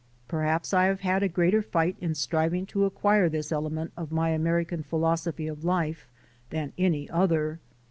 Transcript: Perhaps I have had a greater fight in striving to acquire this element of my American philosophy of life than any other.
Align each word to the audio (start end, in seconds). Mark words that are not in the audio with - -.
Perhaps 0.27 0.73
I 0.73 0.85
have 0.85 1.01
had 1.01 1.21
a 1.21 1.27
greater 1.29 1.61
fight 1.61 1.95
in 2.01 2.15
striving 2.15 2.65
to 2.65 2.85
acquire 2.85 3.29
this 3.29 3.51
element 3.51 3.93
of 3.95 4.11
my 4.11 4.29
American 4.29 4.81
philosophy 4.81 5.45
of 5.47 5.63
life 5.63 6.07
than 6.49 6.73
any 6.75 7.07
other. 7.11 7.59